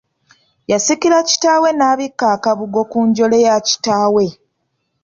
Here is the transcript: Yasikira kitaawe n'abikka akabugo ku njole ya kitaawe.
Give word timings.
Yasikira 0.71 1.17
kitaawe 1.27 1.69
n'abikka 1.77 2.25
akabugo 2.35 2.79
ku 2.91 2.99
njole 3.07 3.37
ya 3.45 3.55
kitaawe. 3.67 4.25